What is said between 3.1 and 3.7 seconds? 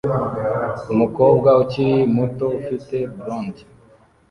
blond